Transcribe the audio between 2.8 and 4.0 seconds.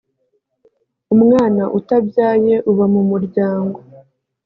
mu muryango